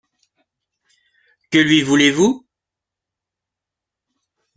Que 1.51 1.59
lui 1.59 1.83
voulez-vous? 1.83 2.47